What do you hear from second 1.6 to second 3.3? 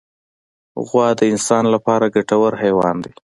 لپاره ګټور حیوان دی.